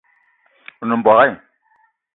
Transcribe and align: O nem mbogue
O 0.81 0.83
nem 0.87 0.99
mbogue 1.01 1.39